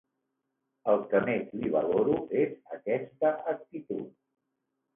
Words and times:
El 0.93 1.03
que 1.11 1.21
més 1.27 1.51
li 1.59 1.69
valoro 1.75 2.17
és 2.45 2.57
aquesta 2.81 3.35
actitud. 3.55 4.13